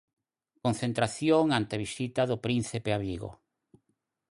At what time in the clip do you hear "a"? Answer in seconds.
1.75-1.81, 2.93-2.99